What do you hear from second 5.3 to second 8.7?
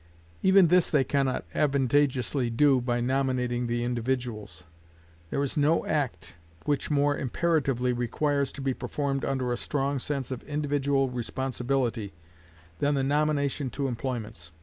is no act which more imperatively requires to